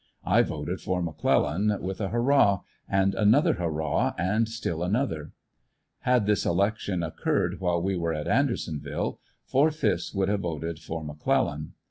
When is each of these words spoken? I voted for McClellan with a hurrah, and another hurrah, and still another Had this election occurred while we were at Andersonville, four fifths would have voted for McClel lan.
I 0.25 0.41
voted 0.41 0.81
for 0.81 1.03
McClellan 1.03 1.77
with 1.79 2.01
a 2.01 2.07
hurrah, 2.09 2.61
and 2.89 3.13
another 3.13 3.53
hurrah, 3.53 4.15
and 4.17 4.49
still 4.49 4.81
another 4.81 5.31
Had 5.99 6.25
this 6.25 6.43
election 6.43 7.03
occurred 7.03 7.59
while 7.59 7.79
we 7.79 7.95
were 7.95 8.11
at 8.15 8.27
Andersonville, 8.27 9.19
four 9.45 9.69
fifths 9.69 10.11
would 10.15 10.27
have 10.27 10.39
voted 10.41 10.79
for 10.79 11.03
McClel 11.05 11.45
lan. 11.45 11.73